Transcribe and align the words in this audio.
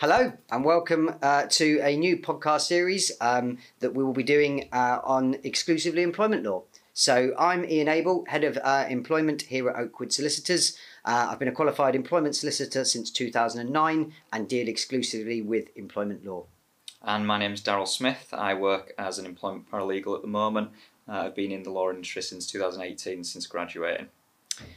Hello, 0.00 0.32
and 0.52 0.64
welcome 0.64 1.12
uh, 1.22 1.46
to 1.50 1.80
a 1.82 1.96
new 1.96 2.16
podcast 2.18 2.60
series 2.60 3.10
um, 3.20 3.58
that 3.80 3.96
we 3.96 4.04
will 4.04 4.12
be 4.12 4.22
doing 4.22 4.68
uh, 4.72 5.00
on 5.02 5.34
exclusively 5.42 6.04
employment 6.04 6.44
law. 6.44 6.62
So, 6.92 7.34
I'm 7.36 7.64
Ian 7.64 7.88
Abel, 7.88 8.24
Head 8.28 8.44
of 8.44 8.56
uh, 8.62 8.86
Employment 8.88 9.42
here 9.42 9.68
at 9.68 9.74
Oakwood 9.74 10.12
Solicitors. 10.12 10.78
Uh, 11.04 11.26
I've 11.30 11.40
been 11.40 11.48
a 11.48 11.52
qualified 11.52 11.96
employment 11.96 12.36
solicitor 12.36 12.84
since 12.84 13.10
2009 13.10 14.12
and 14.32 14.48
deal 14.48 14.68
exclusively 14.68 15.42
with 15.42 15.76
employment 15.76 16.24
law. 16.24 16.44
And 17.02 17.26
my 17.26 17.36
name's 17.36 17.60
Daryl 17.60 17.88
Smith. 17.88 18.28
I 18.32 18.54
work 18.54 18.92
as 18.98 19.18
an 19.18 19.26
employment 19.26 19.68
paralegal 19.68 20.14
at 20.14 20.22
the 20.22 20.28
moment. 20.28 20.70
Uh, 21.08 21.22
I've 21.24 21.34
been 21.34 21.50
in 21.50 21.64
the 21.64 21.72
law 21.72 21.90
industry 21.90 22.22
since 22.22 22.46
2018, 22.46 23.24
since 23.24 23.48
graduating. 23.48 24.06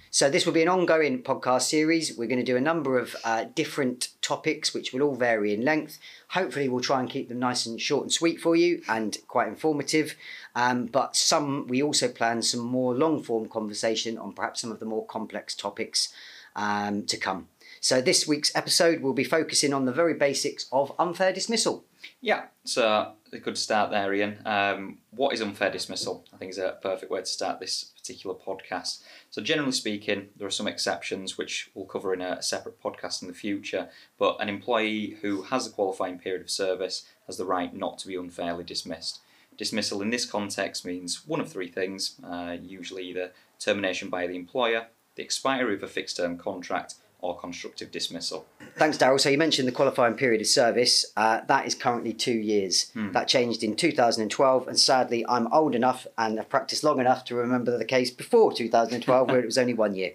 So, 0.10 0.30
this 0.30 0.46
will 0.46 0.54
be 0.54 0.62
an 0.62 0.68
ongoing 0.68 1.24
podcast 1.24 1.64
series. 1.64 2.18
We're 2.18 2.28
going 2.28 2.40
to 2.40 2.46
do 2.46 2.58
a 2.58 2.62
number 2.62 3.00
of 3.00 3.16
uh, 3.24 3.46
different 3.56 4.10
topics, 4.32 4.74
which 4.74 4.94
will 4.94 5.02
all 5.02 5.16
vary 5.16 5.54
in 5.54 5.66
length. 5.66 6.00
Hopefully, 6.30 6.70
we'll 6.70 6.90
try 6.90 7.00
and 7.02 7.10
keep 7.10 7.28
them 7.28 7.40
nice 7.40 7.66
and 7.66 7.82
short 7.82 8.04
and 8.04 8.14
sweet 8.14 8.40
for 8.40 8.56
you 8.56 8.82
and 8.88 9.18
quite 9.28 9.50
informative. 9.50 10.16
Um, 10.56 10.86
but 10.86 11.18
some, 11.18 11.68
we 11.68 11.84
also 11.84 12.08
plan 12.08 12.42
some 12.42 12.62
more 12.62 12.94
long 12.94 13.22
form 13.22 13.50
conversation 13.50 14.18
on 14.18 14.32
perhaps 14.32 14.62
some 14.62 14.72
of 14.72 14.80
the 14.80 14.86
more 14.86 15.06
complex 15.06 15.54
topics 15.54 16.14
um, 16.56 17.06
to 17.08 17.18
come. 17.18 17.50
So, 17.82 18.00
this 18.00 18.26
week's 18.26 18.56
episode 18.56 19.02
will 19.02 19.14
be 19.14 19.26
focusing 19.26 19.74
on 19.74 19.86
the 19.86 19.92
very 19.92 20.14
basics 20.14 20.66
of 20.72 20.94
unfair 20.98 21.34
dismissal. 21.34 21.84
Yeah, 22.22 22.44
so 22.64 23.14
a 23.34 23.40
good 23.40 23.58
start 23.58 23.92
there, 23.92 24.14
Ian. 24.14 24.40
Um, 24.46 24.98
what 25.12 25.34
is 25.34 25.42
unfair 25.42 25.72
dismissal? 25.72 26.26
I 26.34 26.38
think 26.38 26.52
is 26.52 26.58
a 26.58 26.78
perfect 26.82 27.12
way 27.12 27.20
to 27.20 27.26
start 27.26 27.60
this 27.60 27.84
particular 27.84 28.36
podcast. 28.36 29.04
So, 29.30 29.42
generally 29.42 29.72
speaking, 29.72 30.30
there 30.36 30.48
are 30.48 30.52
some 30.52 30.68
exceptions 30.68 31.38
which 31.38 31.70
we'll 31.74 31.86
cover 31.86 32.14
in 32.14 32.22
a 32.22 32.42
separate 32.42 32.82
podcast 32.82 33.22
in 33.22 33.28
the 33.28 33.34
future. 33.34 33.90
But 34.18 34.38
an 34.42 34.50
employee 34.50 35.18
who 35.22 35.44
has 35.44 35.66
a 35.66 35.72
qualifying 35.72 36.20
period 36.20 36.42
of 36.42 36.50
service 36.50 37.06
has 37.28 37.38
the 37.38 37.46
right 37.46 37.74
not 37.76 37.98
to 38.00 38.08
be 38.08 38.16
unfairly 38.16 38.64
dismissed. 38.64 39.20
Dismissal 39.58 40.02
in 40.02 40.10
this 40.10 40.26
context 40.26 40.86
means 40.86 41.28
one 41.28 41.40
of 41.40 41.52
three 41.52 41.70
things 41.70 42.16
uh, 42.24 42.58
usually 42.62 43.08
either 43.10 43.32
termination 43.60 44.10
by 44.10 44.28
the 44.28 44.36
employer, 44.36 44.88
the 45.16 45.24
expiry 45.24 45.76
of 45.76 45.84
a 45.84 45.88
fixed 45.88 46.18
term 46.18 46.38
contract, 46.38 46.96
or 47.22 47.38
constructive 47.38 47.92
dismissal. 47.92 48.46
Thanks, 48.76 48.98
Daryl. 48.98 49.20
So 49.20 49.30
you 49.30 49.38
mentioned 49.38 49.68
the 49.68 49.74
qualifying 49.74 50.16
period 50.16 50.42
of 50.42 50.48
service. 50.48 51.06
Uh, 51.16 51.42
that 51.48 51.68
is 51.68 51.76
currently 51.76 52.14
two 52.14 52.34
years. 52.34 52.92
Hmm. 52.92 53.12
That 53.12 53.28
changed 53.28 53.64
in 53.64 53.76
2012, 53.76 54.68
and 54.68 54.80
sadly, 54.80 55.26
I'm 55.30 55.52
old 55.54 55.76
enough 55.76 56.08
and 56.18 56.38
have 56.38 56.50
practiced 56.50 56.84
long 56.84 57.00
enough 57.00 57.24
to 57.26 57.36
remember 57.36 57.78
the 57.78 57.86
case 57.86 58.12
before 58.12 58.52
2012, 58.52 59.28
where 59.30 59.40
it 59.40 59.46
was 59.46 59.58
only 59.58 59.74
one 59.74 59.96
year. 59.96 60.14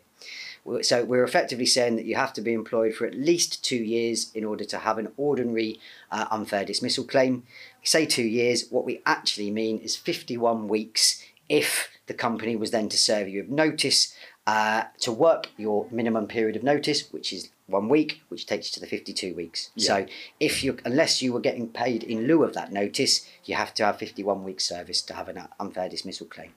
So 0.83 1.05
we're 1.05 1.23
effectively 1.23 1.67
saying 1.67 1.95
that 1.95 2.07
you 2.07 2.17
have 2.17 2.33
to 2.33 2.41
be 2.41 2.53
employed 2.53 2.95
for 2.95 3.07
at 3.07 3.15
least 3.15 3.65
two 3.65 3.77
years 3.77 4.33
in 4.35 4.45
order 4.45 4.65
to 4.65 4.79
have 4.79 4.99
an 4.99 5.13
ordinary 5.17 5.79
uh, 6.11 6.27
unfair 6.31 6.65
dismissal 6.65 7.05
claim. 7.05 7.45
We 7.81 7.87
say 7.87 8.05
two 8.05 8.25
years. 8.25 8.67
What 8.69 8.85
we 8.85 9.01
actually 9.07 9.53
mean 9.53 9.79
is 9.79 9.95
51 9.95 10.67
weeks 10.67 11.23
if 11.49 11.91
the 12.07 12.15
company 12.15 12.57
was 12.57 12.73
then 12.73 12.89
to 12.89 12.97
serve 12.97 13.29
you 13.29 13.43
with 13.43 13.51
notice 13.51 14.15
uh, 14.47 14.85
to 15.01 15.13
work 15.13 15.49
your 15.57 15.87
minimum 15.91 16.27
period 16.27 16.57
of 16.57 16.63
notice, 16.63 17.13
which 17.13 17.33
is 17.33 17.51
one 17.67 17.89
week, 17.89 18.23
which 18.29 18.47
takes 18.47 18.69
you 18.69 18.75
to 18.75 18.81
the 18.81 18.87
52 18.87 19.35
weeks. 19.35 19.71
Yeah. 19.75 19.87
So 19.87 20.07
if 20.39 20.63
you 20.63 20.79
unless 20.85 21.21
you 21.21 21.33
were 21.33 21.41
getting 21.41 21.69
paid 21.69 22.05
in 22.05 22.27
lieu 22.27 22.45
of 22.45 22.55
that 22.55 22.73
notice, 22.73 23.29
you 23.45 23.57
have 23.57 23.75
to 23.75 23.85
have 23.85 23.99
51 23.99 24.45
weeks 24.45 24.65
service 24.65 25.03
to 25.03 25.15
have 25.15 25.29
an 25.29 25.49
unfair 25.59 25.89
dismissal 25.89 26.27
claim. 26.27 26.53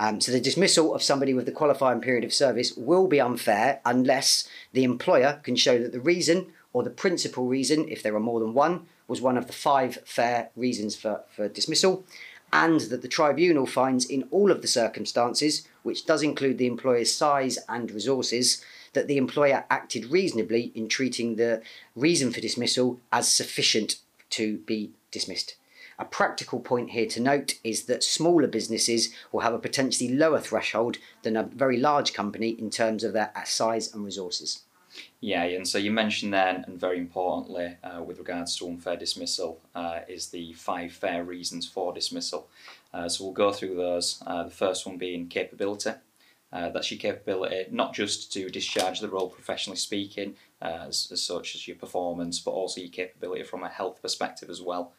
Um, 0.00 0.20
so 0.20 0.32
the 0.32 0.40
dismissal 0.40 0.94
of 0.94 1.02
somebody 1.02 1.34
with 1.34 1.46
the 1.46 1.52
qualifying 1.52 2.00
period 2.00 2.24
of 2.24 2.34
service 2.34 2.74
will 2.76 3.06
be 3.06 3.20
unfair 3.20 3.80
unless 3.84 4.48
the 4.72 4.84
employer 4.84 5.40
can 5.42 5.56
show 5.56 5.78
that 5.78 5.92
the 5.92 6.00
reason 6.00 6.52
or 6.72 6.82
the 6.82 6.90
principal 6.90 7.46
reason, 7.46 7.88
if 7.88 8.02
there 8.02 8.16
are 8.16 8.20
more 8.20 8.40
than 8.40 8.52
one, 8.52 8.86
was 9.06 9.20
one 9.20 9.38
of 9.38 9.46
the 9.46 9.52
five 9.52 9.98
fair 10.04 10.50
reasons 10.56 10.96
for, 10.96 11.22
for 11.30 11.48
dismissal, 11.48 12.04
and 12.52 12.80
that 12.82 13.02
the 13.02 13.08
tribunal 13.08 13.66
finds 13.66 14.04
in 14.04 14.24
all 14.30 14.50
of 14.50 14.62
the 14.62 14.68
circumstances, 14.68 15.68
which 15.84 16.04
does 16.04 16.22
include 16.24 16.58
the 16.58 16.66
employer's 16.66 17.14
size 17.14 17.58
and 17.68 17.92
resources, 17.92 18.64
that 18.94 19.06
the 19.06 19.16
employer 19.16 19.64
acted 19.70 20.06
reasonably 20.06 20.72
in 20.74 20.88
treating 20.88 21.36
the 21.36 21.62
reason 21.94 22.32
for 22.32 22.40
dismissal 22.40 22.98
as 23.12 23.28
sufficient 23.28 23.96
to 24.30 24.58
be 24.58 24.90
dismissed. 25.12 25.54
A 25.98 26.04
practical 26.04 26.58
point 26.58 26.90
here 26.90 27.06
to 27.06 27.20
note 27.20 27.58
is 27.62 27.84
that 27.84 28.02
smaller 28.02 28.48
businesses 28.48 29.14
will 29.30 29.40
have 29.40 29.54
a 29.54 29.60
potentially 29.60 30.12
lower 30.12 30.40
threshold 30.40 30.98
than 31.22 31.36
a 31.36 31.44
very 31.44 31.76
large 31.76 32.12
company 32.12 32.50
in 32.50 32.68
terms 32.70 33.04
of 33.04 33.12
their 33.12 33.30
size 33.44 33.94
and 33.94 34.04
resources. 34.04 34.62
Yeah, 35.20 35.44
and 35.44 35.66
so 35.66 35.78
you 35.78 35.90
mentioned 35.90 36.34
then, 36.34 36.64
and 36.66 36.78
very 36.78 36.98
importantly, 36.98 37.76
uh, 37.82 38.02
with 38.02 38.18
regards 38.18 38.56
to 38.56 38.68
unfair 38.68 38.96
dismissal, 38.96 39.60
uh, 39.74 40.00
is 40.08 40.28
the 40.28 40.52
five 40.52 40.92
fair 40.92 41.24
reasons 41.24 41.66
for 41.66 41.92
dismissal. 41.92 42.48
Uh, 42.92 43.08
so 43.08 43.24
we'll 43.24 43.32
go 43.32 43.52
through 43.52 43.74
those. 43.74 44.22
Uh, 44.26 44.44
the 44.44 44.50
first 44.50 44.86
one 44.86 44.98
being 44.98 45.26
capability. 45.26 45.92
Uh, 46.52 46.68
that's 46.68 46.90
your 46.90 47.00
capability 47.00 47.66
not 47.72 47.92
just 47.92 48.32
to 48.32 48.48
discharge 48.48 49.00
the 49.00 49.08
role 49.08 49.28
professionally 49.28 49.76
speaking, 49.76 50.36
uh, 50.62 50.86
as, 50.88 51.08
as 51.10 51.20
such 51.22 51.56
as 51.56 51.66
your 51.66 51.76
performance, 51.76 52.38
but 52.38 52.52
also 52.52 52.80
your 52.80 52.90
capability 52.90 53.42
from 53.42 53.64
a 53.64 53.68
health 53.68 54.00
perspective 54.00 54.50
as 54.50 54.62
well. 54.62 54.92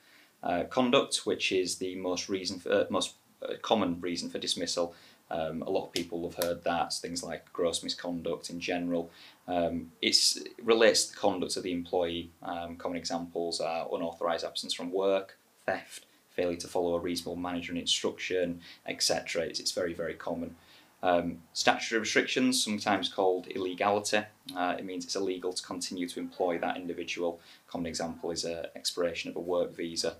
Conduct, 0.70 1.26
which 1.26 1.52
is 1.52 1.78
the 1.78 1.96
most 1.96 2.30
reason 2.30 2.60
for, 2.60 2.86
most 2.92 3.16
common 3.62 4.00
reason 4.02 4.30
for 4.30 4.38
dismissal. 4.38 4.94
Um, 5.32 5.64
a 5.64 5.70
lot 5.70 5.88
of 5.88 5.92
people 5.92 6.30
have 6.30 6.44
heard 6.44 6.64
that 6.64 6.94
things 6.94 7.24
like 7.24 7.52
gross 7.52 7.84
misconduct 7.84 8.50
in 8.50 8.60
general. 8.60 9.10
Um, 9.48 9.92
it 10.02 10.16
relates 10.64 11.06
to 11.06 11.12
the 11.12 11.18
conduct 11.18 11.58
of 11.58 11.64
the 11.64 11.72
employee. 11.72 12.32
Um, 12.44 12.76
common 12.76 12.98
examples 12.98 13.60
are 13.60 13.88
unauthorised 13.92 14.46
absence 14.46 14.74
from 14.74 14.92
work, 14.92 15.38
theft, 15.66 16.06
failure 16.30 16.58
to 16.58 16.68
follow 16.68 16.96
a 16.96 17.00
reasonable 17.00 17.38
management 17.38 17.80
instruction, 17.80 18.62
etc. 18.86 19.44
It's, 19.44 19.60
it's 19.60 19.72
very 19.72 19.94
very 19.94 20.14
common. 20.14 20.56
Um, 21.04 21.40
statutory 21.54 22.00
restrictions, 22.00 22.64
sometimes 22.64 23.10
called 23.10 23.48
illegality. 23.48 24.22
Uh, 24.56 24.76
it 24.80 24.86
means 24.86 25.06
it's 25.06 25.16
illegal 25.16 25.54
to 25.54 25.62
continue 25.62 26.08
to 26.08 26.20
employ 26.20 26.58
that 26.60 26.78
individual. 26.78 27.40
Common 27.68 27.86
example 27.86 28.32
is 28.32 28.44
an 28.44 28.66
expiration 28.76 29.30
of 29.30 29.36
a 29.36 29.40
work 29.40 29.76
visa. 29.76 30.16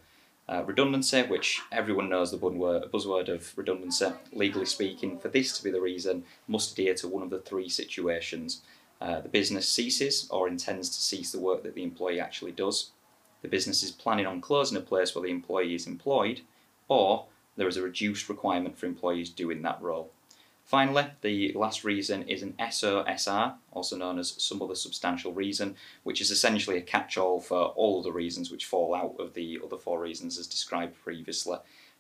Uh, 0.48 0.64
redundancy, 0.64 1.24
which 1.24 1.62
everyone 1.72 2.08
knows 2.08 2.30
the 2.30 2.38
buzzword, 2.38 3.30
of 3.30 3.58
redundancy, 3.58 4.06
legally 4.32 4.66
speaking, 4.66 5.18
for 5.18 5.28
this 5.30 5.58
to 5.58 5.64
be 5.64 5.72
the 5.72 5.82
reason, 5.82 6.24
must 6.48 6.74
adhere 6.74 6.94
to 6.94 7.08
one 7.08 7.24
of 7.24 7.32
the 7.32 7.40
three 7.40 7.68
situations. 7.68 8.62
Uh, 9.02 9.20
the 9.20 9.30
business 9.30 9.68
ceases 9.68 10.28
or 10.30 10.48
intends 10.48 10.90
to 10.90 11.02
cease 11.02 11.32
the 11.32 11.40
work 11.40 11.64
that 11.64 11.74
the 11.74 11.84
employee 11.84 12.20
actually 12.20 12.52
does. 12.52 12.92
The 13.42 13.48
business 13.48 13.82
is 13.82 13.92
planning 13.92 14.28
on 14.28 14.40
closing 14.40 14.78
a 14.78 14.82
place 14.82 15.16
where 15.16 15.24
the 15.24 15.32
employee 15.32 15.74
is 15.74 15.88
employed, 15.88 16.42
or 16.88 17.26
there 17.58 17.68
is 17.68 17.78
a 17.78 17.82
reduced 17.82 18.30
requirement 18.30 18.78
for 18.78 18.86
employees 18.86 19.30
doing 19.30 19.64
that 19.64 19.82
role. 19.82 20.12
Finally, 20.66 21.06
the 21.22 21.54
last 21.54 21.84
reason 21.84 22.24
is 22.24 22.42
an 22.42 22.54
SOSR, 22.60 23.54
also 23.72 23.96
known 23.96 24.18
as 24.18 24.34
some 24.44 24.60
other 24.64 24.74
substantial 24.74 25.32
reason, 25.32 25.76
which 26.02 26.20
is 26.20 26.32
essentially 26.32 26.76
a 26.76 26.82
catch 26.82 27.20
all 27.20 27.40
for 27.40 27.68
all 27.76 28.02
the 28.02 28.12
reasons 28.12 28.50
which 28.50 28.66
fall 28.66 28.96
out 28.96 29.16
of 29.20 29.36
the 29.36 29.60
other 29.64 29.78
four 29.78 30.00
reasons 30.00 30.40
as 30.40 30.48
described 30.48 30.96
previously. 31.04 31.60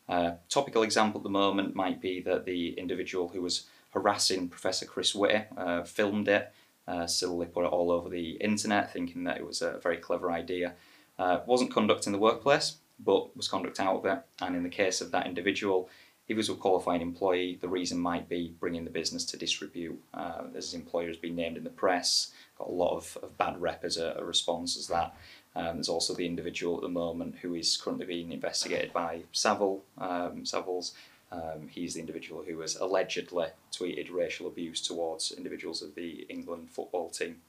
Uh, 0.09 0.31
topical 0.49 0.81
example 0.81 1.19
at 1.19 1.23
the 1.23 1.29
moment 1.29 1.75
might 1.75 2.01
be 2.01 2.19
that 2.21 2.45
the 2.45 2.69
individual 2.71 3.29
who 3.29 3.41
was 3.41 3.67
harassing 3.91 4.49
Professor 4.49 4.87
Chris 4.87 5.13
Whitty 5.13 5.43
uh, 5.55 5.83
filmed 5.83 6.27
it, 6.27 6.51
uh, 6.87 7.05
silly 7.05 7.45
put 7.45 7.65
it 7.65 7.71
all 7.71 7.91
over 7.91 8.09
the 8.09 8.31
internet, 8.31 8.91
thinking 8.91 9.25
that 9.25 9.37
it 9.37 9.45
was 9.45 9.61
a 9.61 9.79
very 9.83 9.97
clever 9.97 10.31
idea. 10.31 10.73
Uh, 11.19 11.41
wasn't 11.45 11.71
conduct 11.71 12.07
in 12.07 12.13
the 12.13 12.19
workplace, 12.19 12.77
but 12.99 13.35
was 13.37 13.47
conduct 13.47 13.79
out 13.79 13.97
of 13.97 14.05
it. 14.05 14.23
And 14.41 14.55
in 14.55 14.63
the 14.63 14.69
case 14.69 15.01
of 15.01 15.11
that 15.11 15.27
individual, 15.27 15.87
if 16.28 16.38
was 16.38 16.50
a 16.50 16.56
qualified 16.56 17.02
employee, 17.02 17.58
the 17.62 17.68
reason 17.68 18.00
might 18.00 18.28
be 18.28 18.56
bringing 18.59 18.84
the 18.84 18.90
business 18.90 19.25
to 19.25 19.38
disrepute. 19.38 20.00
Uh, 20.13 20.44
as 20.56 20.66
his 20.66 20.74
employer 20.74 21.07
has 21.07 21.18
been 21.18 21.36
named 21.36 21.57
in 21.57 21.63
the 21.63 21.69
press, 21.69 22.31
got 22.57 22.68
a 22.68 22.72
lot 22.72 22.95
of, 22.95 23.18
of 23.22 23.38
bad 23.38 23.62
rep 23.62 23.83
as 23.83 23.98
a, 23.98 24.16
a 24.18 24.25
response 24.25 24.75
as 24.75 24.88
that. 24.88 25.16
Um, 25.56 25.75
there's 25.75 25.89
also 25.89 26.13
the 26.13 26.25
individual 26.25 26.77
at 26.77 26.81
the 26.81 26.89
moment 26.89 27.36
who 27.42 27.54
is 27.54 27.77
currently 27.77 28.06
being 28.06 28.31
investigated 28.31 28.92
by 28.92 29.22
Savile. 29.31 29.83
Um, 29.98 30.44
Savills. 30.44 30.94
Um, 31.31 31.68
he's 31.69 31.95
the 31.95 32.00
individual 32.00 32.44
who 32.44 32.60
has 32.62 32.75
allegedly 32.75 33.48
tweeted 33.71 34.12
racial 34.12 34.48
abuse 34.48 34.81
towards 34.81 35.31
individuals 35.31 35.81
of 35.81 35.95
the 35.95 36.25
England 36.30 36.69
football 36.71 37.10
team. 37.10 37.42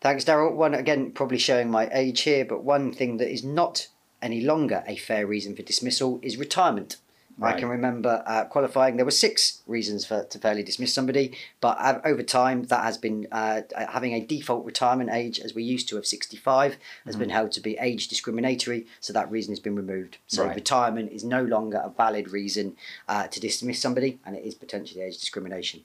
Thanks, 0.00 0.24
Daryl. 0.24 0.54
One 0.54 0.74
again, 0.74 1.12
probably 1.12 1.38
showing 1.38 1.70
my 1.70 1.88
age 1.92 2.22
here, 2.22 2.44
but 2.44 2.64
one 2.64 2.92
thing 2.92 3.18
that 3.18 3.32
is 3.32 3.44
not 3.44 3.88
any 4.20 4.40
longer 4.40 4.84
a 4.86 4.96
fair 4.96 5.26
reason 5.26 5.54
for 5.56 5.62
dismissal 5.62 6.20
is 6.22 6.36
retirement. 6.36 6.96
I 7.40 7.52
can 7.54 7.68
remember 7.68 8.22
uh, 8.26 8.44
qualifying. 8.44 8.96
There 8.96 9.04
were 9.04 9.10
six 9.10 9.62
reasons 9.66 10.04
for 10.04 10.24
to 10.24 10.38
fairly 10.38 10.62
dismiss 10.62 10.92
somebody, 10.94 11.36
but 11.60 11.76
uh, 11.80 12.00
over 12.04 12.22
time 12.22 12.64
that 12.64 12.82
has 12.84 12.98
been 12.98 13.26
uh, 13.32 13.62
having 13.76 14.12
a 14.14 14.20
default 14.20 14.64
retirement 14.64 15.10
age, 15.10 15.40
as 15.40 15.54
we 15.54 15.62
used 15.62 15.88
to 15.88 15.98
of 15.98 16.06
sixty 16.06 16.36
five, 16.36 16.76
has 17.06 17.16
been 17.16 17.30
held 17.30 17.52
to 17.52 17.60
be 17.60 17.76
age 17.78 18.08
discriminatory. 18.08 18.86
So 19.00 19.12
that 19.12 19.30
reason 19.30 19.52
has 19.52 19.60
been 19.60 19.76
removed. 19.76 20.18
So 20.26 20.44
Right. 20.44 20.54
retirement 20.54 21.12
is 21.12 21.24
no 21.24 21.42
longer 21.42 21.78
a 21.78 21.90
valid 21.90 22.30
reason 22.30 22.76
uh, 23.08 23.26
to 23.28 23.40
dismiss 23.40 23.80
somebody, 23.80 24.18
and 24.24 24.36
it 24.36 24.44
is 24.44 24.54
potentially 24.54 25.00
age 25.02 25.18
discrimination. 25.18 25.84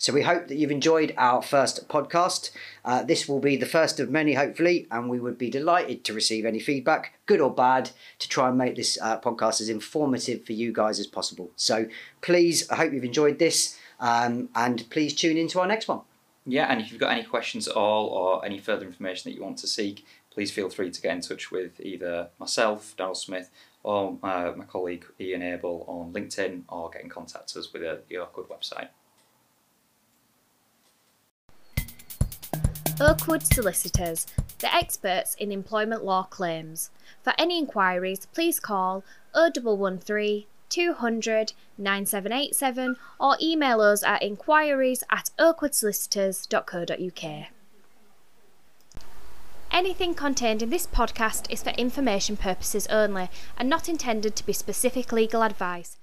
So 0.00 0.14
we 0.14 0.22
hope 0.22 0.48
that 0.48 0.56
you've 0.56 0.70
enjoyed 0.70 1.12
our 1.18 1.42
first 1.42 1.86
podcast. 1.86 2.52
Uh, 2.86 3.02
this 3.02 3.28
will 3.28 3.38
be 3.38 3.58
the 3.58 3.66
first 3.66 4.00
of 4.00 4.08
many, 4.08 4.32
hopefully, 4.32 4.86
and 4.90 5.10
we 5.10 5.20
would 5.20 5.36
be 5.36 5.50
delighted 5.50 6.04
to 6.04 6.14
receive 6.14 6.46
any 6.46 6.58
feedback, 6.58 7.18
good 7.26 7.38
or 7.38 7.54
bad, 7.54 7.90
to 8.18 8.26
try 8.26 8.48
and 8.48 8.56
make 8.56 8.76
this 8.76 8.96
uh, 9.02 9.20
podcast 9.20 9.60
as 9.60 9.68
informative 9.68 10.46
for 10.46 10.54
you 10.54 10.72
guys 10.72 10.98
as 11.00 11.06
possible. 11.06 11.50
So 11.54 11.86
please, 12.22 12.66
I 12.70 12.76
hope 12.76 12.94
you've 12.94 13.04
enjoyed 13.04 13.38
this, 13.38 13.78
um, 14.00 14.48
and 14.54 14.88
please 14.88 15.14
tune 15.14 15.36
into 15.36 15.60
our 15.60 15.66
next 15.66 15.86
one. 15.86 16.00
Yeah, 16.46 16.72
and 16.72 16.80
if 16.80 16.90
you've 16.90 17.00
got 17.00 17.12
any 17.12 17.24
questions 17.24 17.68
at 17.68 17.76
all 17.76 18.06
or 18.06 18.42
any 18.42 18.58
further 18.58 18.86
information 18.86 19.30
that 19.30 19.36
you 19.36 19.44
want 19.44 19.58
to 19.58 19.66
seek, 19.66 20.06
please 20.30 20.50
feel 20.50 20.70
free 20.70 20.90
to 20.90 21.02
get 21.02 21.14
in 21.14 21.20
touch 21.20 21.50
with 21.50 21.78
either 21.78 22.30
myself, 22.38 22.94
Daryl 22.96 23.14
Smith, 23.14 23.50
or 23.82 24.18
uh, 24.22 24.52
my 24.56 24.64
colleague 24.64 25.04
Ian 25.20 25.42
Abel 25.42 25.84
on 25.86 26.14
LinkedIn, 26.14 26.62
or 26.70 26.88
get 26.88 27.02
in 27.02 27.10
contact 27.10 27.52
with 27.54 27.66
us 27.66 27.72
with 27.74 27.82
the 28.08 28.16
Oakwood 28.16 28.48
website. 28.48 28.88
Oakwood 33.02 33.42
Solicitors, 33.42 34.26
the 34.58 34.70
experts 34.74 35.34
in 35.36 35.50
employment 35.50 36.04
law 36.04 36.24
claims. 36.24 36.90
For 37.22 37.32
any 37.38 37.58
inquiries, 37.58 38.26
please 38.34 38.60
call 38.60 39.02
0113 39.32 40.44
200 40.68 41.54
9787 41.78 42.96
or 43.18 43.38
email 43.40 43.80
us 43.80 44.02
at 44.02 44.22
inquiries 44.22 45.02
at 45.10 45.30
oakwoodsolicitors.co.uk. 45.38 47.46
Anything 49.72 50.14
contained 50.14 50.62
in 50.62 50.68
this 50.68 50.86
podcast 50.86 51.50
is 51.50 51.62
for 51.62 51.70
information 51.70 52.36
purposes 52.36 52.86
only 52.88 53.30
and 53.56 53.70
not 53.70 53.88
intended 53.88 54.36
to 54.36 54.44
be 54.44 54.52
specific 54.52 55.10
legal 55.10 55.42
advice. 55.42 55.96